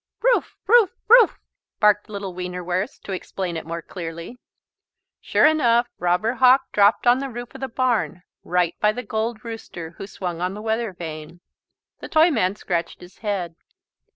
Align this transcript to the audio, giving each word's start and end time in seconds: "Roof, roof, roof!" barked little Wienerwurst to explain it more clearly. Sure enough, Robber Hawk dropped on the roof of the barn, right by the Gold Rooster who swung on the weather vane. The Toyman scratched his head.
"Roof, 0.23 0.57
roof, 0.65 0.89
roof!" 1.07 1.39
barked 1.79 2.09
little 2.09 2.33
Wienerwurst 2.33 3.03
to 3.03 3.11
explain 3.11 3.55
it 3.55 3.67
more 3.67 3.83
clearly. 3.83 4.39
Sure 5.19 5.45
enough, 5.45 5.89
Robber 5.99 6.33
Hawk 6.33 6.71
dropped 6.71 7.05
on 7.05 7.19
the 7.19 7.29
roof 7.29 7.53
of 7.53 7.61
the 7.61 7.67
barn, 7.67 8.23
right 8.43 8.73
by 8.79 8.91
the 8.93 9.03
Gold 9.03 9.45
Rooster 9.45 9.91
who 9.99 10.07
swung 10.07 10.41
on 10.41 10.55
the 10.55 10.59
weather 10.63 10.91
vane. 10.91 11.39
The 11.99 12.09
Toyman 12.09 12.55
scratched 12.55 12.99
his 12.99 13.19
head. 13.19 13.53